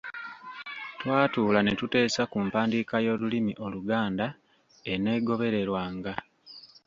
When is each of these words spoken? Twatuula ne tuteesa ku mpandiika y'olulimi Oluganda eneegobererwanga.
Twatuula 0.99 1.59
ne 1.63 1.73
tuteesa 1.79 2.21
ku 2.31 2.37
mpandiika 2.45 2.95
y'olulimi 3.05 3.53
Oluganda 3.65 4.27
eneegobererwanga. 4.93 6.13